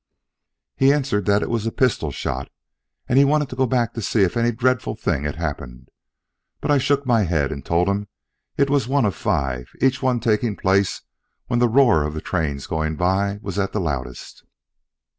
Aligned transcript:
He 0.75 0.91
answered 0.91 1.27
that 1.27 1.43
it 1.43 1.49
was 1.51 1.67
a 1.67 1.71
pistol 1.71 2.09
shot, 2.11 2.49
and 3.07 3.19
he 3.19 3.23
wanted 3.23 3.49
to 3.49 3.55
go 3.55 3.67
back 3.67 3.93
to 3.93 4.01
see 4.01 4.23
if 4.23 4.35
any 4.35 4.51
dreadful 4.51 4.95
thing 4.95 5.25
had 5.25 5.35
happened. 5.35 5.89
But 6.59 6.71
I 6.71 6.79
shook 6.79 7.05
my 7.05 7.21
head 7.21 7.51
and 7.51 7.63
told 7.63 7.87
him 7.87 8.07
it 8.57 8.67
was 8.67 8.87
one 8.87 9.05
of 9.05 9.13
five, 9.13 9.69
each 9.79 10.01
one 10.01 10.19
taking 10.19 10.55
place 10.55 11.03
when 11.45 11.59
the 11.59 11.69
roar 11.69 12.01
of 12.03 12.15
the 12.15 12.19
trains 12.21 12.65
going 12.65 12.95
by 12.95 13.37
was 13.43 13.59
at 13.59 13.73
the 13.73 13.79
loudest. 13.79 14.43